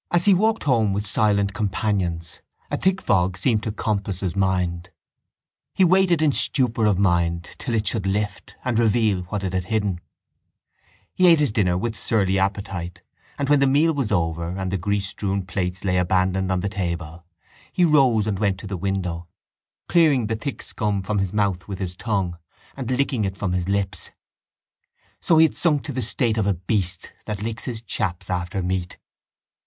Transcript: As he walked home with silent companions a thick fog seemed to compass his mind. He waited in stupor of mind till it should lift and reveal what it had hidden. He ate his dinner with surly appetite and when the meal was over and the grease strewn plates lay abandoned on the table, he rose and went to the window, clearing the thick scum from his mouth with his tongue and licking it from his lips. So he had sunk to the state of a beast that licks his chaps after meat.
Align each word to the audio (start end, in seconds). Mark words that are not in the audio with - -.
As 0.09 0.25
he 0.25 0.33
walked 0.33 0.63
home 0.63 0.93
with 0.93 1.05
silent 1.05 1.53
companions 1.53 2.41
a 2.71 2.77
thick 2.77 2.99
fog 3.03 3.37
seemed 3.37 3.61
to 3.61 3.71
compass 3.71 4.21
his 4.21 4.35
mind. 4.35 4.89
He 5.75 5.83
waited 5.83 6.23
in 6.23 6.31
stupor 6.31 6.87
of 6.87 6.97
mind 6.97 7.55
till 7.59 7.75
it 7.75 7.85
should 7.85 8.07
lift 8.07 8.55
and 8.65 8.79
reveal 8.79 9.21
what 9.25 9.43
it 9.43 9.53
had 9.53 9.65
hidden. 9.65 10.01
He 11.13 11.27
ate 11.27 11.37
his 11.37 11.51
dinner 11.51 11.77
with 11.77 11.95
surly 11.95 12.39
appetite 12.39 13.03
and 13.37 13.47
when 13.47 13.59
the 13.59 13.67
meal 13.67 13.93
was 13.93 14.11
over 14.11 14.49
and 14.49 14.71
the 14.71 14.77
grease 14.79 15.05
strewn 15.05 15.45
plates 15.45 15.83
lay 15.85 15.97
abandoned 15.97 16.51
on 16.51 16.61
the 16.61 16.67
table, 16.67 17.23
he 17.71 17.85
rose 17.85 18.25
and 18.25 18.39
went 18.39 18.57
to 18.61 18.65
the 18.67 18.77
window, 18.77 19.27
clearing 19.87 20.25
the 20.25 20.35
thick 20.35 20.63
scum 20.63 21.03
from 21.03 21.19
his 21.19 21.31
mouth 21.31 21.67
with 21.67 21.77
his 21.77 21.95
tongue 21.95 22.39
and 22.75 22.89
licking 22.89 23.23
it 23.23 23.37
from 23.37 23.51
his 23.51 23.69
lips. 23.69 24.09
So 25.19 25.37
he 25.37 25.43
had 25.45 25.55
sunk 25.55 25.83
to 25.83 25.93
the 25.93 26.01
state 26.01 26.39
of 26.39 26.47
a 26.47 26.55
beast 26.55 27.13
that 27.27 27.43
licks 27.43 27.65
his 27.65 27.83
chaps 27.83 28.31
after 28.31 28.63
meat. 28.63 28.97